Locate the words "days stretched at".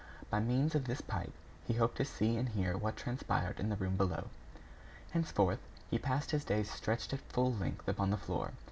6.43-7.19